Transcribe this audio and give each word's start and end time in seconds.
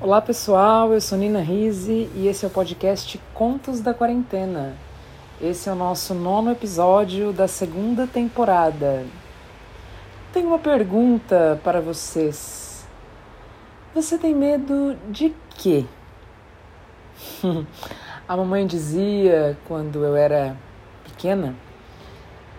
Olá 0.00 0.20
pessoal, 0.20 0.92
eu 0.92 1.00
sou 1.00 1.18
Nina 1.18 1.40
Rise 1.40 2.08
e 2.14 2.28
esse 2.28 2.44
é 2.44 2.48
o 2.48 2.50
podcast 2.52 3.20
Contos 3.34 3.80
da 3.80 3.92
Quarentena. 3.92 4.76
Esse 5.40 5.68
é 5.68 5.72
o 5.72 5.74
nosso 5.74 6.14
nono 6.14 6.52
episódio 6.52 7.32
da 7.32 7.48
segunda 7.48 8.06
temporada. 8.06 9.04
Tenho 10.32 10.46
uma 10.46 10.58
pergunta 10.60 11.60
para 11.64 11.80
vocês. 11.80 12.86
Você 13.92 14.16
tem 14.16 14.36
medo 14.36 14.96
de 15.10 15.34
quê? 15.56 15.84
A 18.28 18.36
mamãe 18.36 18.68
dizia 18.68 19.58
quando 19.66 20.04
eu 20.04 20.14
era 20.14 20.56
pequena 21.02 21.56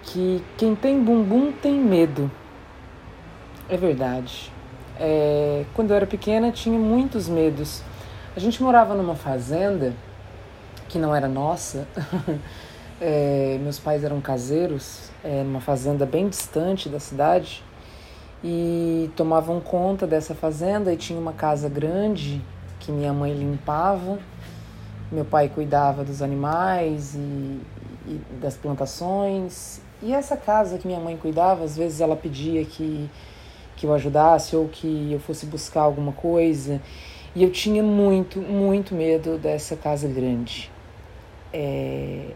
que 0.03 0.43
quem 0.57 0.75
tem 0.75 1.01
bumbum 1.01 1.53
tem 1.53 1.75
medo. 1.75 2.29
É 3.69 3.77
verdade. 3.77 4.51
É, 4.99 5.63
quando 5.73 5.91
eu 5.91 5.95
era 5.95 6.05
pequena, 6.05 6.51
tinha 6.51 6.77
muitos 6.77 7.29
medos. 7.29 7.81
A 8.35 8.39
gente 8.39 8.61
morava 8.61 8.93
numa 8.93 9.15
fazenda 9.15 9.93
que 10.89 10.97
não 10.97 11.15
era 11.15 11.27
nossa. 11.27 11.87
é, 12.99 13.57
meus 13.61 13.79
pais 13.79 14.03
eram 14.03 14.19
caseiros, 14.19 15.09
é, 15.23 15.41
numa 15.43 15.61
fazenda 15.61 16.05
bem 16.05 16.27
distante 16.27 16.89
da 16.89 16.99
cidade, 16.99 17.63
e 18.43 19.09
tomavam 19.15 19.61
conta 19.61 20.05
dessa 20.05 20.35
fazenda. 20.35 20.91
E 20.91 20.97
tinha 20.97 21.17
uma 21.17 21.33
casa 21.33 21.69
grande 21.69 22.41
que 22.79 22.91
minha 22.91 23.13
mãe 23.13 23.33
limpava, 23.33 24.19
meu 25.11 25.23
pai 25.23 25.49
cuidava 25.49 26.03
dos 26.03 26.21
animais 26.21 27.15
e, 27.15 27.61
e 28.07 28.21
das 28.41 28.57
plantações. 28.57 29.81
E 30.01 30.13
essa 30.13 30.35
casa 30.35 30.77
que 30.77 30.87
minha 30.87 30.99
mãe 30.99 31.15
cuidava, 31.17 31.63
às 31.63 31.75
vezes 31.75 32.01
ela 32.01 32.15
pedia 32.15 32.63
que 32.65 33.09
que 33.79 33.85
eu 33.85 33.93
ajudasse 33.93 34.57
ou 34.57 34.67
que 34.67 35.09
eu 35.09 35.19
fosse 35.21 35.45
buscar 35.45 35.81
alguma 35.81 36.11
coisa. 36.11 36.81
E 37.33 37.41
eu 37.41 37.49
tinha 37.49 37.81
muito, 37.81 38.41
muito 38.41 38.93
medo 38.93 39.37
dessa 39.37 39.77
casa 39.77 40.05
grande. 40.05 40.69
É, 41.53 42.31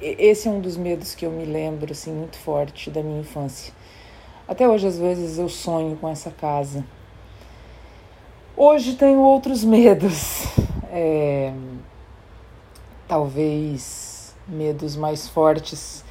esse 0.00 0.46
é 0.46 0.50
um 0.50 0.60
dos 0.60 0.76
medos 0.76 1.16
que 1.16 1.26
eu 1.26 1.32
me 1.32 1.44
lembro 1.44 1.90
assim 1.90 2.12
muito 2.12 2.38
forte 2.38 2.90
da 2.90 3.02
minha 3.02 3.20
infância. 3.20 3.74
Até 4.46 4.68
hoje 4.68 4.86
às 4.86 4.96
vezes 4.96 5.36
eu 5.36 5.48
sonho 5.48 5.96
com 5.96 6.08
essa 6.08 6.30
casa. 6.30 6.84
Hoje 8.56 8.94
tenho 8.94 9.18
outros 9.18 9.64
medos. 9.64 10.44
É, 10.92 11.52
talvez 13.08 14.34
medos 14.46 14.96
mais 14.96 15.28
fortes 15.28 16.04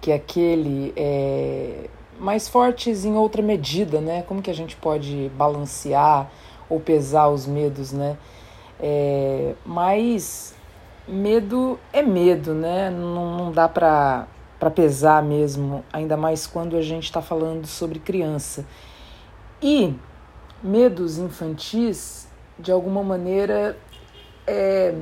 que 0.00 0.12
aquele 0.12 0.92
é, 0.96 1.88
mais 2.18 2.48
fortes 2.48 3.04
em 3.04 3.14
outra 3.14 3.42
medida, 3.42 4.00
né? 4.00 4.22
Como 4.22 4.42
que 4.42 4.50
a 4.50 4.54
gente 4.54 4.76
pode 4.76 5.30
balancear 5.36 6.30
ou 6.68 6.80
pesar 6.80 7.28
os 7.28 7.46
medos, 7.46 7.92
né? 7.92 8.16
É, 8.80 9.54
mas 9.64 10.54
medo 11.06 11.78
é 11.92 12.02
medo, 12.02 12.54
né? 12.54 12.90
Não, 12.90 13.36
não 13.36 13.52
dá 13.52 13.68
para 13.68 14.26
para 14.58 14.70
pesar 14.70 15.24
mesmo, 15.24 15.84
ainda 15.92 16.16
mais 16.16 16.46
quando 16.46 16.76
a 16.76 16.82
gente 16.82 17.02
está 17.02 17.20
falando 17.20 17.66
sobre 17.66 17.98
criança. 17.98 18.64
E 19.60 19.92
medos 20.62 21.18
infantis, 21.18 22.28
de 22.56 22.70
alguma 22.70 23.02
maneira, 23.02 23.76
é, 24.46 24.94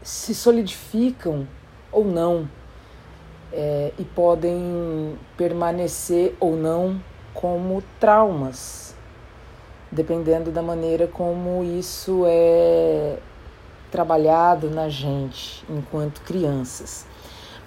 se 0.00 0.32
solidificam 0.32 1.48
ou 1.90 2.04
não 2.04 2.48
é, 3.52 3.92
e 3.98 4.04
podem 4.04 5.18
permanecer 5.36 6.34
ou 6.38 6.56
não 6.56 7.00
como 7.32 7.82
traumas, 8.00 8.94
dependendo 9.90 10.50
da 10.50 10.62
maneira 10.62 11.06
como 11.06 11.62
isso 11.62 12.24
é 12.26 13.18
trabalhado 13.90 14.68
na 14.70 14.88
gente 14.88 15.64
enquanto 15.68 16.20
crianças. 16.22 17.06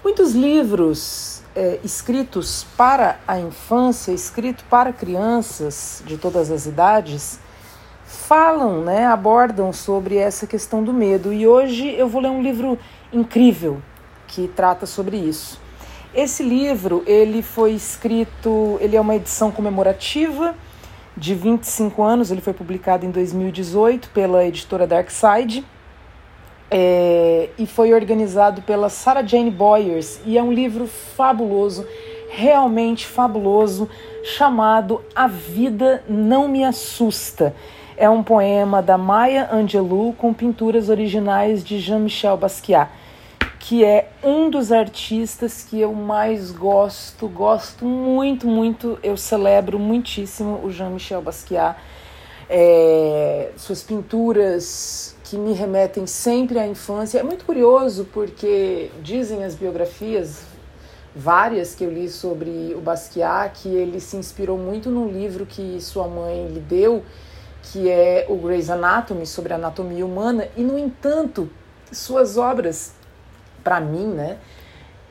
Muitos 0.04 0.32
livros 0.32 1.42
é, 1.54 1.78
escritos 1.84 2.66
para 2.76 3.20
a 3.26 3.38
infância, 3.38 4.12
escritos 4.12 4.64
para 4.68 4.92
crianças 4.92 6.02
de 6.04 6.16
todas 6.16 6.50
as 6.50 6.66
idades, 6.66 7.38
falam, 8.04 8.82
né, 8.82 9.06
abordam 9.06 9.72
sobre 9.72 10.16
essa 10.16 10.46
questão 10.46 10.82
do 10.82 10.92
medo. 10.92 11.32
E 11.32 11.46
hoje 11.46 11.88
eu 11.94 12.08
vou 12.08 12.20
ler 12.20 12.30
um 12.30 12.42
livro 12.42 12.78
incrível 13.12 13.80
que 14.26 14.48
trata 14.48 14.86
sobre 14.86 15.16
isso. 15.16 15.61
Esse 16.14 16.42
livro, 16.42 17.02
ele 17.06 17.40
foi 17.40 17.72
escrito, 17.72 18.76
ele 18.82 18.96
é 18.96 19.00
uma 19.00 19.16
edição 19.16 19.50
comemorativa 19.50 20.54
de 21.16 21.34
25 21.34 22.02
anos, 22.02 22.30
ele 22.30 22.42
foi 22.42 22.52
publicado 22.52 23.06
em 23.06 23.10
2018 23.10 24.10
pela 24.10 24.44
editora 24.44 24.86
Darkside 24.86 25.64
é, 26.70 27.48
e 27.58 27.66
foi 27.66 27.94
organizado 27.94 28.60
pela 28.60 28.90
Sarah 28.90 29.26
Jane 29.26 29.50
Boyers 29.50 30.20
e 30.26 30.36
é 30.36 30.42
um 30.42 30.52
livro 30.52 30.86
fabuloso, 30.86 31.86
realmente 32.28 33.06
fabuloso, 33.06 33.88
chamado 34.22 35.00
A 35.14 35.26
Vida 35.26 36.04
Não 36.06 36.46
Me 36.46 36.62
Assusta. 36.62 37.54
É 37.96 38.08
um 38.10 38.22
poema 38.22 38.82
da 38.82 38.98
Maya 38.98 39.48
Angelou 39.50 40.12
com 40.12 40.34
pinturas 40.34 40.90
originais 40.90 41.64
de 41.64 41.78
Jean-Michel 41.78 42.36
Basquiat 42.36 42.90
que 43.62 43.84
é 43.84 44.10
um 44.24 44.50
dos 44.50 44.72
artistas 44.72 45.62
que 45.62 45.80
eu 45.80 45.94
mais 45.94 46.50
gosto, 46.50 47.28
gosto 47.28 47.84
muito, 47.84 48.44
muito, 48.44 48.98
eu 49.04 49.16
celebro 49.16 49.78
muitíssimo 49.78 50.60
o 50.64 50.70
Jean-Michel 50.70 51.22
Basquiat. 51.22 51.78
É, 52.50 53.52
suas 53.56 53.80
pinturas 53.84 55.14
que 55.22 55.36
me 55.36 55.52
remetem 55.52 56.08
sempre 56.08 56.58
à 56.58 56.66
infância. 56.66 57.20
É 57.20 57.22
muito 57.22 57.44
curioso 57.44 58.08
porque 58.12 58.90
dizem 59.00 59.44
as 59.44 59.54
biografias, 59.54 60.42
várias 61.14 61.72
que 61.72 61.84
eu 61.84 61.90
li 61.90 62.08
sobre 62.08 62.74
o 62.76 62.80
Basquiat, 62.80 63.62
que 63.62 63.68
ele 63.68 64.00
se 64.00 64.16
inspirou 64.16 64.58
muito 64.58 64.90
num 64.90 65.06
livro 65.06 65.46
que 65.46 65.80
sua 65.80 66.08
mãe 66.08 66.48
lhe 66.48 66.60
deu, 66.60 67.04
que 67.62 67.88
é 67.88 68.26
o 68.28 68.34
Grey's 68.38 68.70
Anatomy, 68.70 69.24
sobre 69.24 69.52
a 69.52 69.56
anatomia 69.56 70.04
humana, 70.04 70.48
e 70.56 70.62
no 70.62 70.76
entanto, 70.76 71.48
suas 71.92 72.36
obras 72.36 73.00
para 73.62 73.80
mim, 73.80 74.06
né? 74.06 74.38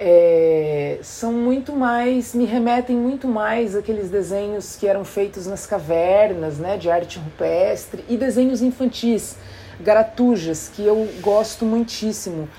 É, 0.03 0.97
são 1.03 1.31
muito 1.31 1.73
mais, 1.73 2.34
me 2.34 2.45
remetem 2.45 2.95
muito 2.95 3.28
mais 3.28 3.75
aqueles 3.75 4.09
desenhos 4.09 4.75
que 4.75 4.88
eram 4.88 5.06
feitos 5.06 5.45
nas 5.45 5.67
cavernas, 5.67 6.57
né, 6.57 6.75
de 6.75 6.90
arte 6.90 7.19
rupestre, 7.19 8.03
e 8.09 8.17
desenhos 8.17 8.63
infantis, 8.63 9.38
garatujas, 9.79 10.72
que 10.73 10.84
eu 10.84 11.07
gosto 11.22 11.66
muitíssimo. 11.66 12.50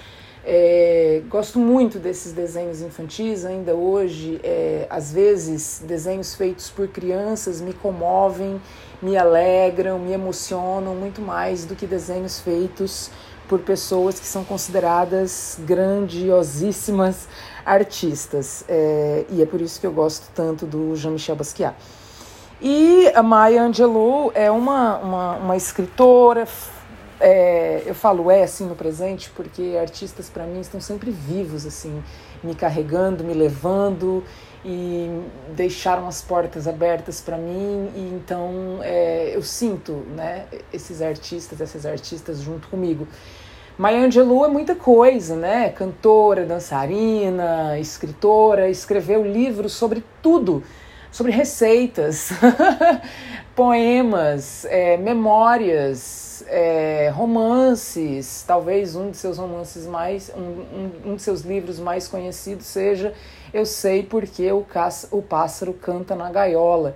É, 0.44 1.22
gosto 1.28 1.58
muito 1.58 1.98
desses 1.98 2.32
desenhos 2.32 2.80
infantis 2.80 3.44
ainda 3.44 3.74
hoje. 3.74 4.40
É, 4.42 4.86
às 4.90 5.12
vezes, 5.12 5.82
desenhos 5.84 6.34
feitos 6.34 6.70
por 6.70 6.88
crianças 6.88 7.60
me 7.60 7.72
comovem, 7.72 8.60
me 9.00 9.16
alegram, 9.16 9.98
me 9.98 10.12
emocionam 10.12 10.94
muito 10.94 11.20
mais 11.20 11.64
do 11.64 11.74
que 11.74 11.86
desenhos 11.86 12.40
feitos 12.40 13.10
por 13.52 13.60
pessoas 13.60 14.18
que 14.18 14.24
são 14.24 14.44
consideradas 14.44 15.58
grandiosíssimas 15.58 17.28
artistas. 17.66 18.64
É, 18.66 19.26
e 19.28 19.42
é 19.42 19.44
por 19.44 19.60
isso 19.60 19.78
que 19.78 19.86
eu 19.86 19.92
gosto 19.92 20.30
tanto 20.34 20.64
do 20.64 20.96
Jean-Michel 20.96 21.36
Basquiat. 21.36 21.76
E 22.62 23.12
a 23.14 23.22
Maya 23.22 23.62
Angelou 23.64 24.32
é 24.34 24.50
uma, 24.50 24.96
uma, 24.96 25.36
uma 25.36 25.54
escritora, 25.54 26.48
é, 27.20 27.82
eu 27.84 27.94
falo 27.94 28.30
é 28.30 28.42
assim 28.42 28.66
no 28.66 28.74
presente 28.74 29.30
porque 29.36 29.76
artistas 29.78 30.30
para 30.30 30.44
mim 30.44 30.60
estão 30.60 30.80
sempre 30.80 31.10
vivos, 31.10 31.66
assim, 31.66 32.02
me 32.42 32.54
carregando, 32.54 33.22
me 33.22 33.34
levando 33.34 34.24
e 34.64 35.08
deixaram 35.54 36.08
as 36.08 36.22
portas 36.22 36.66
abertas 36.66 37.20
para 37.20 37.36
mim 37.36 37.90
e 37.94 38.12
então 38.14 38.78
é, 38.82 39.32
eu 39.34 39.42
sinto 39.42 40.04
né 40.14 40.46
esses 40.72 41.02
artistas 41.02 41.60
essas 41.60 41.84
artistas 41.84 42.40
junto 42.40 42.68
comigo 42.68 43.06
Maya 43.78 44.04
Angelou 44.04 44.44
é 44.44 44.48
muita 44.48 44.74
coisa, 44.74 45.34
né? 45.34 45.70
Cantora, 45.70 46.44
dançarina, 46.44 47.78
escritora, 47.78 48.68
escreveu 48.68 49.24
livros 49.24 49.72
sobre 49.72 50.04
tudo, 50.22 50.62
sobre 51.10 51.32
receitas, 51.32 52.30
poemas, 53.56 54.66
é, 54.66 54.98
memórias, 54.98 56.44
é, 56.48 57.10
romances. 57.14 58.44
Talvez 58.46 58.94
um 58.94 59.10
de 59.10 59.16
seus 59.16 59.38
romances 59.38 59.86
mais, 59.86 60.30
um, 60.36 60.40
um, 60.40 61.12
um 61.12 61.16
de 61.16 61.22
seus 61.22 61.40
livros 61.40 61.78
mais 61.78 62.06
conhecidos 62.06 62.66
seja 62.66 63.14
Eu 63.54 63.64
Sei 63.64 64.02
Porque 64.02 64.52
o, 64.52 64.60
Caça, 64.62 65.08
o 65.10 65.22
Pássaro 65.22 65.72
Canta 65.72 66.14
na 66.14 66.30
Gaiola 66.30 66.94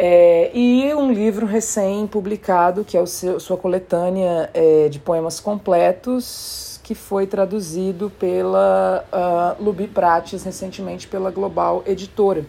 é, 0.00 0.52
e 0.54 0.94
um 0.94 1.10
livro 1.10 1.44
recém-publicado, 1.44 2.84
que 2.84 2.96
é 2.96 3.00
o 3.02 3.06
seu, 3.06 3.40
sua 3.40 3.56
coletânea 3.56 4.48
é, 4.54 4.88
de 4.88 5.00
poemas 5.00 5.40
completos, 5.40 6.78
que 6.84 6.94
foi 6.94 7.26
traduzido 7.26 8.08
pela 8.08 9.04
uh, 9.12 9.62
Lubi 9.62 9.88
Prates 9.88 10.44
recentemente 10.44 11.08
pela 11.08 11.32
Global 11.32 11.82
Editora. 11.84 12.46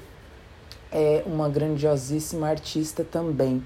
É 0.91 1.23
uma 1.25 1.49
grandiosíssima 1.49 2.47
artista 2.47 3.03
também. 3.03 3.65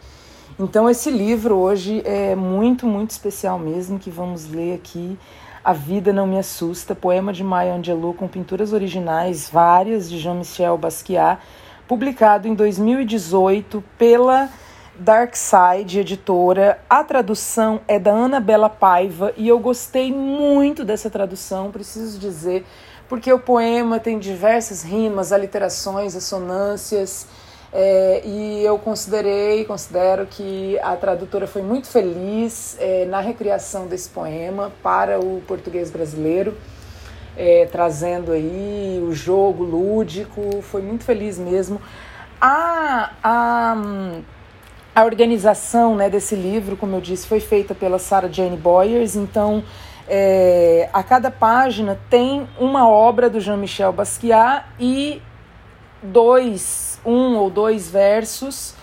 Então 0.57 0.89
esse 0.89 1.11
livro 1.11 1.57
hoje 1.57 2.01
é 2.05 2.35
muito, 2.35 2.87
muito 2.87 3.11
especial 3.11 3.59
mesmo, 3.59 3.99
que 3.99 4.09
vamos 4.09 4.49
ler 4.49 4.75
aqui. 4.75 5.19
A 5.61 5.73
Vida 5.73 6.13
Não 6.13 6.25
Me 6.25 6.37
Assusta, 6.37 6.95
poema 6.95 7.33
de 7.33 7.43
Maya 7.43 7.75
Angelou 7.75 8.13
com 8.13 8.29
pinturas 8.29 8.71
originais, 8.71 9.49
várias, 9.49 10.09
de 10.09 10.17
Jean-Michel 10.19 10.77
Basquiat, 10.77 11.41
publicado 11.87 12.47
em 12.47 12.53
2018 12.53 13.83
pela 13.97 14.49
Dark 14.95 15.35
Side 15.35 15.99
Editora. 15.99 16.79
A 16.89 17.03
tradução 17.03 17.81
é 17.87 17.99
da 17.99 18.11
Ana 18.11 18.39
Bela 18.39 18.69
Paiva 18.69 19.33
e 19.35 19.47
eu 19.47 19.59
gostei 19.59 20.11
muito 20.11 20.85
dessa 20.85 21.09
tradução, 21.09 21.71
preciso 21.71 22.19
dizer, 22.19 22.65
porque 23.09 23.31
o 23.31 23.39
poema 23.39 23.99
tem 23.99 24.19
diversas 24.19 24.83
rimas, 24.83 25.31
aliterações, 25.31 26.15
assonâncias. 26.15 27.27
É, 27.75 28.21
e 28.23 28.63
eu 28.63 28.77
considerei, 28.77 29.65
considero 29.65 30.27
que 30.27 30.77
a 30.77 30.95
tradutora 30.95 31.47
foi 31.47 31.63
muito 31.63 31.87
feliz 31.87 32.77
é, 32.79 33.05
na 33.05 33.19
recriação 33.19 33.87
desse 33.87 34.07
poema 34.09 34.71
para 34.83 35.19
o 35.19 35.41
português 35.47 35.89
brasileiro, 35.89 36.55
é, 37.37 37.67
trazendo 37.71 38.31
aí 38.31 39.03
o 39.07 39.13
jogo 39.13 39.63
lúdico, 39.63 40.61
foi 40.61 40.81
muito 40.81 41.03
feliz 41.03 41.37
mesmo. 41.37 41.81
A, 42.39 43.11
a, 43.23 43.75
a 44.95 45.03
organização 45.05 45.95
né, 45.95 46.09
desse 46.09 46.35
livro, 46.35 46.75
como 46.75 46.95
eu 46.95 47.01
disse, 47.01 47.27
foi 47.27 47.39
feita 47.39 47.73
pela 47.73 47.97
Sarah 47.97 48.31
Jane 48.31 48.57
Boyers, 48.57 49.15
então 49.15 49.63
é, 50.07 50.89
a 50.91 51.01
cada 51.01 51.31
página 51.31 51.99
tem 52.09 52.47
uma 52.59 52.87
obra 52.87 53.29
do 53.29 53.39
Jean-Michel 53.39 53.93
Basquiat 53.93 54.65
e 54.79 55.21
dois, 56.01 56.99
um 57.05 57.37
ou 57.37 57.49
dois 57.49 57.89
versos 57.89 58.75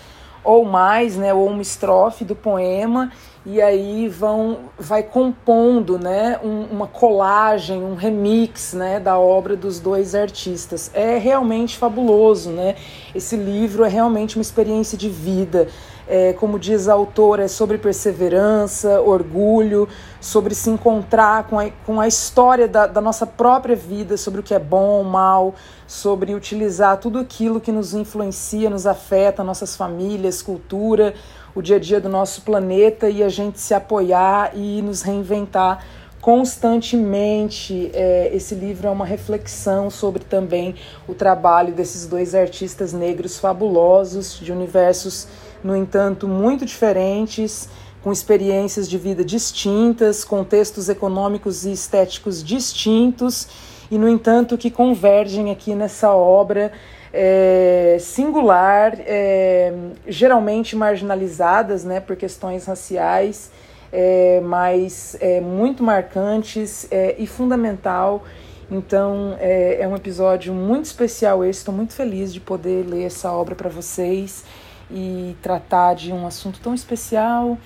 ou 0.43 0.65
mais, 0.65 1.15
né, 1.15 1.33
ou 1.33 1.47
uma 1.47 1.61
estrofe 1.61 2.25
do 2.25 2.35
poema 2.35 3.11
e 3.45 3.59
aí 3.59 4.07
vão 4.07 4.59
vai 4.77 5.01
compondo, 5.01 5.97
né, 5.97 6.39
um, 6.43 6.65
uma 6.65 6.87
colagem, 6.87 7.83
um 7.83 7.95
remix, 7.95 8.73
né, 8.73 8.99
da 8.99 9.17
obra 9.17 9.55
dos 9.55 9.79
dois 9.79 10.13
artistas. 10.13 10.91
É 10.93 11.17
realmente 11.17 11.77
fabuloso, 11.77 12.51
né? 12.51 12.75
Esse 13.15 13.35
livro 13.35 13.83
é 13.83 13.89
realmente 13.89 14.37
uma 14.37 14.41
experiência 14.41 14.97
de 14.97 15.09
vida 15.09 15.67
é, 16.11 16.33
como 16.33 16.59
diz 16.59 16.89
a 16.89 16.93
autora, 16.93 17.45
é 17.45 17.47
sobre 17.47 17.77
perseverança, 17.77 18.99
orgulho, 18.99 19.87
sobre 20.19 20.53
se 20.53 20.69
encontrar 20.69 21.45
com 21.47 21.57
a, 21.57 21.69
com 21.85 22.01
a 22.01 22.07
história 22.07 22.67
da, 22.67 22.85
da 22.85 22.99
nossa 22.99 23.25
própria 23.25 23.77
vida, 23.77 24.17
sobre 24.17 24.41
o 24.41 24.43
que 24.43 24.53
é 24.53 24.59
bom, 24.59 25.01
mal, 25.03 25.55
sobre 25.87 26.35
utilizar 26.35 26.97
tudo 26.97 27.17
aquilo 27.17 27.61
que 27.61 27.71
nos 27.71 27.93
influencia, 27.93 28.69
nos 28.69 28.85
afeta, 28.85 29.41
nossas 29.41 29.77
famílias, 29.77 30.41
cultura, 30.41 31.13
o 31.55 31.61
dia 31.61 31.77
a 31.77 31.79
dia 31.79 32.01
do 32.01 32.09
nosso 32.09 32.41
planeta 32.41 33.09
e 33.09 33.23
a 33.23 33.29
gente 33.29 33.57
se 33.61 33.73
apoiar 33.73 34.51
e 34.53 34.81
nos 34.81 35.03
reinventar 35.03 35.81
constantemente. 36.19 37.89
É, 37.93 38.29
esse 38.33 38.53
livro 38.53 38.85
é 38.85 38.91
uma 38.91 39.05
reflexão 39.05 39.89
sobre 39.89 40.25
também 40.25 40.75
o 41.07 41.13
trabalho 41.13 41.73
desses 41.73 42.05
dois 42.05 42.35
artistas 42.35 42.91
negros 42.91 43.39
fabulosos 43.39 44.37
de 44.39 44.51
universos 44.51 45.27
no 45.63 45.75
entanto, 45.75 46.27
muito 46.27 46.65
diferentes, 46.65 47.69
com 48.03 48.11
experiências 48.11 48.89
de 48.89 48.97
vida 48.97 49.23
distintas, 49.23 50.23
contextos 50.23 50.89
econômicos 50.89 51.65
e 51.65 51.71
estéticos 51.71 52.43
distintos, 52.43 53.47
e, 53.91 53.97
no 53.97 54.07
entanto, 54.07 54.57
que 54.57 54.71
convergem 54.71 55.51
aqui 55.51 55.75
nessa 55.75 56.13
obra 56.13 56.71
é, 57.13 57.97
singular, 57.99 58.93
é, 58.99 59.73
geralmente 60.07 60.75
marginalizadas 60.75 61.83
né, 61.83 61.99
por 61.99 62.15
questões 62.15 62.65
raciais, 62.65 63.51
é, 63.91 64.39
mas 64.41 65.17
é, 65.19 65.41
muito 65.41 65.83
marcantes 65.83 66.87
é, 66.89 67.15
e 67.19 67.27
fundamental. 67.27 68.23
Então 68.71 69.35
é, 69.37 69.81
é 69.81 69.87
um 69.87 69.95
episódio 69.95 70.53
muito 70.53 70.85
especial 70.85 71.43
esse. 71.43 71.59
Estou 71.59 71.73
muito 71.73 71.93
feliz 71.93 72.33
de 72.33 72.39
poder 72.39 72.87
ler 72.87 73.03
essa 73.03 73.29
obra 73.31 73.53
para 73.53 73.69
vocês 73.69 74.45
e 74.93 75.35
tratar 75.41 75.95
de 75.95 76.11
um 76.11 76.27
assunto 76.27 76.59
tão 76.59 76.73
especial 76.73 77.57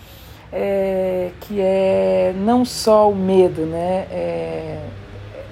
é, 0.52 1.32
que 1.42 1.60
é 1.60 2.34
não 2.38 2.64
só 2.64 3.10
o 3.10 3.16
medo, 3.16 3.66
né? 3.66 4.08
É, 4.10 4.90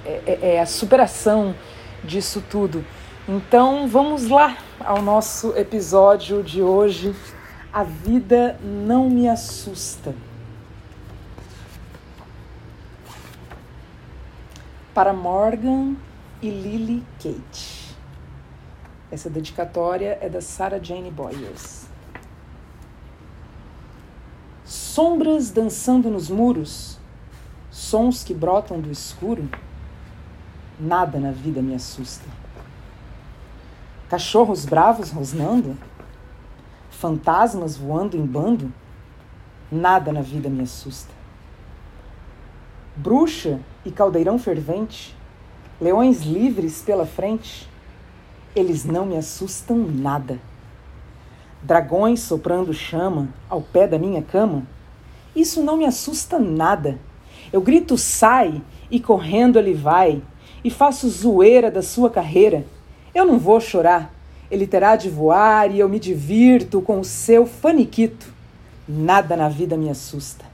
é, 0.06 0.38
é, 0.54 0.60
a 0.60 0.66
superação 0.66 1.54
disso 2.02 2.42
tudo. 2.50 2.84
Então 3.28 3.88
vamos 3.88 4.28
lá 4.28 4.56
ao 4.80 5.02
nosso 5.02 5.56
episódio 5.56 6.42
de 6.42 6.62
hoje. 6.62 7.14
A 7.72 7.82
vida 7.82 8.58
não 8.62 9.10
me 9.10 9.28
assusta. 9.28 10.14
Para 14.94 15.12
Morgan 15.12 15.96
e 16.40 16.48
Lily 16.48 17.02
Kate. 17.18 17.73
Essa 19.10 19.30
dedicatória 19.30 20.18
é 20.20 20.28
da 20.28 20.40
Sarah 20.40 20.82
Jane 20.82 21.10
Boyers. 21.10 21.86
Sombras 24.64 25.50
dançando 25.50 26.10
nos 26.10 26.30
muros, 26.30 26.98
sons 27.70 28.24
que 28.24 28.32
brotam 28.32 28.80
do 28.80 28.90
escuro, 28.90 29.48
nada 30.78 31.18
na 31.18 31.30
vida 31.30 31.60
me 31.60 31.74
assusta. 31.74 32.24
Cachorros 34.08 34.64
bravos 34.64 35.10
rosnando, 35.10 35.76
fantasmas 36.90 37.76
voando 37.76 38.16
em 38.16 38.24
bando, 38.24 38.72
nada 39.70 40.12
na 40.12 40.22
vida 40.22 40.48
me 40.48 40.62
assusta. 40.62 41.12
Bruxa 42.96 43.60
e 43.84 43.90
caldeirão 43.90 44.38
fervente, 44.38 45.14
leões 45.80 46.22
livres 46.22 46.80
pela 46.80 47.04
frente, 47.04 47.68
eles 48.54 48.84
não 48.84 49.04
me 49.04 49.16
assustam 49.16 49.76
nada. 49.76 50.38
Dragões 51.62 52.20
soprando 52.20 52.72
chama 52.72 53.28
ao 53.48 53.60
pé 53.60 53.86
da 53.86 53.98
minha 53.98 54.22
cama, 54.22 54.62
isso 55.34 55.62
não 55.62 55.76
me 55.76 55.84
assusta 55.84 56.38
nada. 56.38 56.98
Eu 57.52 57.60
grito 57.60 57.98
sai 57.98 58.62
e 58.90 59.00
correndo 59.00 59.58
ele 59.58 59.74
vai 59.74 60.22
e 60.62 60.70
faço 60.70 61.08
zoeira 61.08 61.70
da 61.70 61.82
sua 61.82 62.08
carreira. 62.08 62.64
Eu 63.14 63.24
não 63.24 63.38
vou 63.38 63.60
chorar. 63.60 64.12
Ele 64.50 64.66
terá 64.66 64.94
de 64.94 65.10
voar 65.10 65.70
e 65.70 65.80
eu 65.80 65.88
me 65.88 65.98
divirto 65.98 66.80
com 66.80 67.00
o 67.00 67.04
seu 67.04 67.46
faniquito. 67.46 68.32
Nada 68.86 69.36
na 69.36 69.48
vida 69.48 69.76
me 69.76 69.88
assusta. 69.88 70.44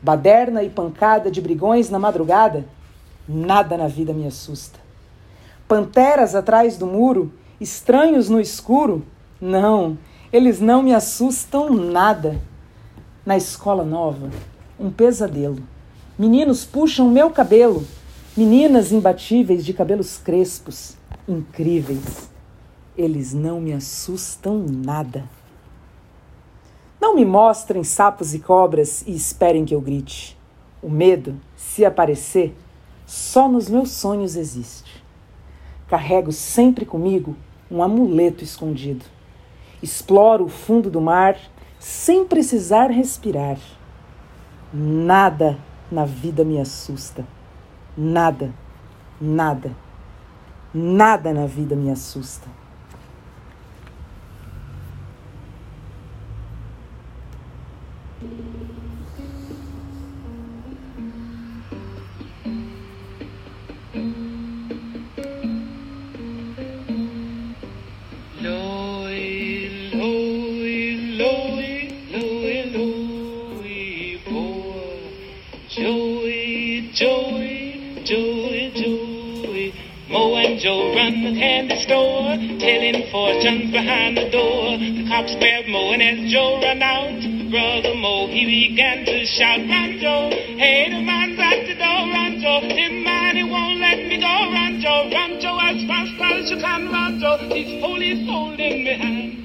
Baderna 0.00 0.62
e 0.62 0.70
pancada 0.70 1.30
de 1.30 1.40
brigões 1.40 1.90
na 1.90 1.98
madrugada, 1.98 2.64
nada 3.28 3.76
na 3.76 3.88
vida 3.88 4.14
me 4.14 4.26
assusta 4.26 4.89
panteras 5.70 6.34
atrás 6.34 6.76
do 6.76 6.84
muro, 6.84 7.32
estranhos 7.60 8.28
no 8.28 8.40
escuro? 8.40 9.06
Não, 9.40 9.96
eles 10.32 10.58
não 10.58 10.82
me 10.82 10.92
assustam 10.92 11.72
nada. 11.72 12.42
Na 13.24 13.36
escola 13.36 13.84
nova, 13.84 14.32
um 14.80 14.90
pesadelo. 14.90 15.62
Meninos 16.18 16.64
puxam 16.64 17.08
meu 17.08 17.30
cabelo, 17.30 17.86
meninas 18.36 18.90
imbatíveis 18.90 19.64
de 19.64 19.72
cabelos 19.72 20.18
crespos, 20.18 20.96
incríveis. 21.28 22.28
Eles 22.98 23.32
não 23.32 23.60
me 23.60 23.72
assustam 23.72 24.66
nada. 24.68 25.22
Não 27.00 27.14
me 27.14 27.24
mostrem 27.24 27.84
sapos 27.84 28.34
e 28.34 28.40
cobras 28.40 29.04
e 29.06 29.14
esperem 29.14 29.64
que 29.64 29.76
eu 29.76 29.80
grite. 29.80 30.36
O 30.82 30.90
medo, 30.90 31.40
se 31.56 31.84
aparecer, 31.84 32.56
só 33.06 33.48
nos 33.48 33.68
meus 33.68 33.92
sonhos 33.92 34.34
existe. 34.34 34.99
Carrego 35.90 36.30
sempre 36.30 36.86
comigo 36.86 37.34
um 37.68 37.82
amuleto 37.82 38.44
escondido. 38.44 39.04
Exploro 39.82 40.44
o 40.44 40.48
fundo 40.48 40.88
do 40.88 41.00
mar 41.00 41.36
sem 41.80 42.24
precisar 42.24 42.92
respirar. 42.92 43.58
Nada 44.72 45.58
na 45.90 46.04
vida 46.04 46.44
me 46.44 46.60
assusta. 46.60 47.26
Nada, 47.98 48.54
nada, 49.20 49.76
nada 50.72 51.32
na 51.32 51.46
vida 51.46 51.74
me 51.74 51.90
assusta. 51.90 52.46
Telling 83.50 83.70
behind 83.70 84.16
the 84.16 84.30
door. 84.30 84.78
The 84.78 85.04
cops 85.08 85.34
grabbed 85.36 85.68
Mo 85.68 85.92
and 85.92 86.02
as 86.02 86.30
Joe 86.30 86.60
ran 86.62 86.82
out, 86.82 87.18
brother 87.50 87.94
Mo, 87.94 88.28
he 88.28 88.46
began 88.46 89.04
to 89.04 89.26
shout, 89.26 89.60
Run 89.66 89.98
Joe, 89.98 90.30
hey, 90.30 90.90
the 90.90 91.02
man's 91.02 91.38
at 91.38 91.66
the 91.66 91.74
door, 91.74 92.02
run 92.14 92.38
Joe, 92.40 92.60
the 92.62 92.88
man, 93.02 93.36
he 93.36 93.42
won't 93.42 93.80
let 93.80 93.98
me 94.06 94.20
go, 94.20 94.34
run 94.54 94.80
Joe, 94.80 95.10
run 95.12 95.40
Joe, 95.40 95.58
as 95.58 95.82
fast 95.86 96.14
as 96.20 96.50
you 96.50 96.58
can, 96.58 96.90
run 96.90 97.18
Joe, 97.20 97.38
these 97.52 97.80
police 97.82 98.28
holding 98.28 98.84
me 98.84 98.98
hand. 98.98 99.36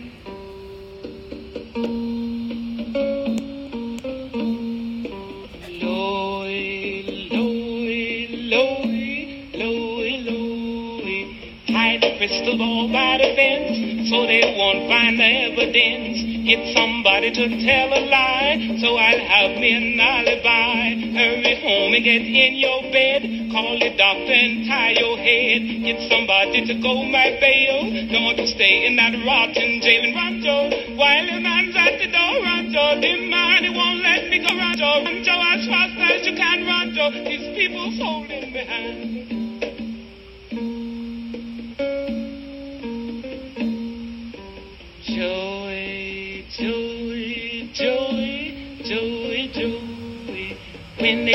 crystal 12.17 12.57
ball 12.57 12.88
by 12.88 13.17
the 13.17 13.35
fence 13.35 13.85
so 14.05 14.25
they 14.25 14.41
won't 14.57 14.88
find 14.88 15.19
the 15.19 15.29
evidence. 15.50 16.45
Get 16.45 16.77
somebody 16.77 17.33
to 17.33 17.43
tell 17.65 17.89
a 17.89 18.01
lie 18.05 18.77
so 18.77 18.97
I'll 18.97 19.25
have 19.25 19.57
me 19.57 19.74
an 19.74 20.00
alibi. 20.00 20.93
Hurry 21.17 21.55
home 21.57 21.93
and 21.93 22.03
get 22.03 22.21
in 22.21 22.53
your 22.62 22.81
bed. 22.93 23.50
Call 23.50 23.79
the 23.79 23.89
doctor 23.97 24.29
and 24.29 24.67
tie 24.67 24.93
your 24.93 25.17
head. 25.17 25.65
Get 25.81 26.05
somebody 26.12 26.65
to 26.69 26.74
go 26.85 27.01
my 27.09 27.33
bail. 27.41 27.89
Don't 28.13 28.45
stay 28.45 28.85
in 28.85 28.95
that 28.97 29.17
rotten 29.25 29.81
jail 29.81 30.03
in 30.05 30.13
Rancho. 30.13 30.97
While 30.97 31.25
the 31.25 31.39
man's 31.41 31.75
at 31.75 31.97
the 31.97 32.09
door, 32.13 32.33
Rancho. 32.45 33.01
The 33.01 33.13
man, 33.25 33.63
he 33.63 33.71
won't 33.74 34.05
let 34.05 34.29
me 34.29 34.38
go, 34.45 34.53
Rancho. 34.53 35.01
Rancho, 35.01 35.33
as 35.33 35.65
fast 35.65 35.97
as 35.97 36.27
you 36.27 36.35
can, 36.35 36.62
Rancho. 36.62 37.09
These 37.25 37.55
people's 37.57 37.97
holding 37.97 38.53
me 38.53 38.65
hand. 38.65 39.44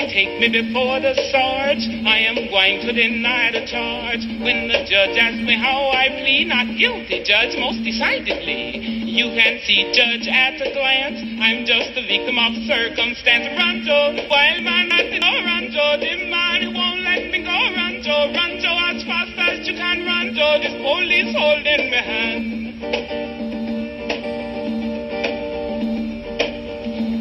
Take 0.07 0.41
me 0.41 0.49
before 0.49 1.01
the 1.01 1.13
sarge, 1.33 1.85
I 2.07 2.25
am 2.31 2.49
going 2.49 2.81
to 2.87 2.93
deny 2.93 3.51
the 3.53 3.67
charge. 3.67 4.25
When 4.41 4.69
the 4.69 4.87
judge 4.89 5.19
asks 5.19 5.43
me 5.43 5.59
how 5.59 5.91
I 5.93 6.09
plead, 6.09 6.49
not 6.49 6.67
guilty, 6.79 7.25
judge, 7.25 7.59
most 7.59 7.83
decidedly. 7.85 8.79
You 9.11 9.35
can 9.37 9.61
see, 9.67 9.91
judge, 9.93 10.29
at 10.31 10.61
a 10.63 10.71
glance, 10.73 11.21
I'm 11.43 11.67
just 11.67 11.93
a 11.99 12.03
victim 12.07 12.39
of 12.39 12.55
circumstance. 12.65 13.53
Rancho, 13.59 14.29
while 14.31 14.61
my 14.63 14.87
nothing, 14.87 15.21
oh, 15.21 15.41
Rancho, 15.45 15.87
the 15.99 16.15
man 16.31 16.73
won't 16.73 17.01
let 17.05 17.27
me 17.29 17.43
go, 17.43 17.59
Rancho, 17.75 18.33
Rancho, 18.33 18.73
as 18.95 19.03
fast 19.05 19.35
as 19.37 19.67
you 19.67 19.75
can, 19.75 20.07
Rancho, 20.07 20.63
this 20.63 20.77
police 20.81 21.35
holding 21.35 21.91
my 21.91 22.01
hand. 22.01 23.40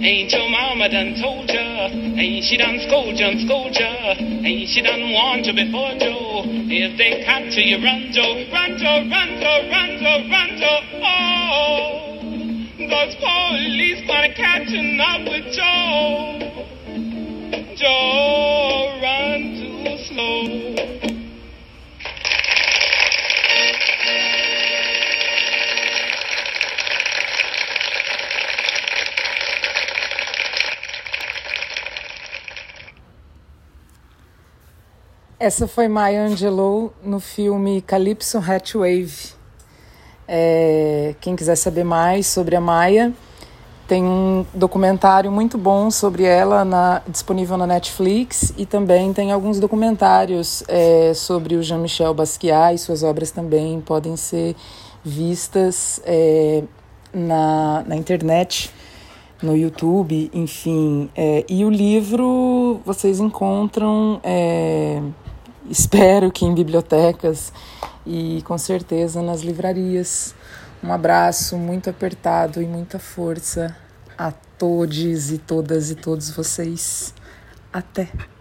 Ain't 0.10 0.32
your 0.32 0.50
mama 0.50 0.89
done 0.89 1.13
told 1.22 1.48
ya? 1.54 1.86
Ain't 2.18 2.44
she 2.44 2.58
done 2.58 2.80
scold 2.88 3.13
ya 3.13 3.30
and 3.30 3.46
scold 3.46 3.78
ya? 3.78 4.18
Ain't 4.18 4.68
she 4.68 4.82
done 4.82 5.13
warned 5.13 5.46
you 5.46 5.54
before, 5.54 5.94
Joe? 6.01 6.50
If 6.66 6.98
they 6.98 7.22
capture 7.22 7.62
you, 7.62 7.78
run, 7.78 8.10
Joe, 8.10 8.42
run, 8.50 8.74
Joe, 8.82 9.06
run, 9.06 9.38
Joe, 9.38 9.70
run, 9.70 10.01
Joe, 10.01 10.25
run, 10.34 10.58
Joe. 10.58 10.82
Oh, 11.06 12.25
those 12.89 13.13
police 13.22 14.01
gonna 14.10 14.34
catching 14.34 14.98
up 14.98 15.30
with 15.30 15.54
Joe. 15.54 16.42
Joe, 17.78 18.59
Essa 35.39 35.69
foi 35.69 35.88
Maya 35.88 36.25
Angelou 36.25 36.91
no 37.01 37.22
filme 37.22 37.81
Calypso 37.81 38.39
Hatwave. 38.39 39.29
É, 40.27 41.15
quem 41.22 41.34
quiser 41.34 41.55
saber 41.55 41.86
mais 41.86 42.27
sobre 42.27 42.58
a 42.58 42.62
Maia, 42.62 43.13
tem 43.88 44.03
um 44.03 44.46
documentário 44.53 45.31
muito 45.31 45.58
bom 45.58 45.89
sobre 45.89 46.25
ela 46.25 46.65
na, 46.65 47.01
disponível 47.08 47.55
na 47.55 47.65
Netflix 47.65 48.53
e 48.58 48.65
também 48.65 49.13
tem 49.13 49.31
alguns 49.31 49.62
documentários 49.62 50.62
é, 50.67 51.13
sobre 51.13 51.55
o 51.55 51.63
Jean-Michel 51.63 52.13
Basquiat 52.13 52.75
e 52.75 52.77
suas 52.77 53.01
obras 53.01 53.31
também 53.31 53.79
podem 53.79 54.17
ser 54.17 54.58
vistas 55.05 56.01
é, 56.03 56.63
na, 57.13 57.86
na 57.88 57.96
internet 57.96 58.74
no 59.41 59.55
YouTube, 59.55 60.29
enfim. 60.34 61.10
É, 61.15 61.46
e 61.48 61.63
o 61.63 61.69
livro 61.69 62.81
vocês 62.86 63.22
encontram 63.22 64.19
é, 64.22 65.01
espero 65.68 66.32
que 66.32 66.46
em 66.46 66.54
bibliotecas 66.54 67.51
e 68.06 68.42
com 68.46 68.58
certeza 68.58 69.22
nas 69.22 69.42
livrarias. 69.42 70.36
Um 70.84 70.94
abraço 70.94 71.58
muito 71.58 71.89
apertado 71.89 72.62
e 72.62 72.66
muita 72.66 73.00
força 73.00 73.75
a 74.18 74.32
todos 74.32 75.32
e 75.32 75.38
todas 75.38 75.92
e 75.92 75.96
todos 75.96 76.30
vocês. 76.30 77.13
Até! 77.72 78.38